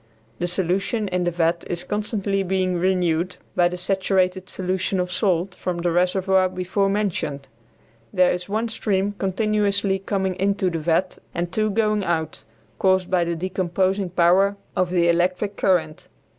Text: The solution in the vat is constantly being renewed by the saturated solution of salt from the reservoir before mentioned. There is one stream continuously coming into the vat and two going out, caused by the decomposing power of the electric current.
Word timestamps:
The 0.39 0.47
solution 0.47 1.07
in 1.09 1.25
the 1.25 1.29
vat 1.29 1.63
is 1.67 1.83
constantly 1.83 2.41
being 2.41 2.75
renewed 2.75 3.37
by 3.55 3.67
the 3.67 3.77
saturated 3.77 4.49
solution 4.49 4.99
of 4.99 5.11
salt 5.11 5.53
from 5.53 5.77
the 5.77 5.91
reservoir 5.91 6.49
before 6.49 6.89
mentioned. 6.89 7.47
There 8.11 8.31
is 8.31 8.49
one 8.49 8.69
stream 8.69 9.13
continuously 9.19 9.99
coming 9.99 10.33
into 10.37 10.71
the 10.71 10.79
vat 10.79 11.19
and 11.35 11.51
two 11.51 11.69
going 11.69 12.03
out, 12.03 12.45
caused 12.79 13.11
by 13.11 13.25
the 13.25 13.35
decomposing 13.35 14.09
power 14.09 14.57
of 14.75 14.89
the 14.89 15.07
electric 15.07 15.55
current. 15.55 16.07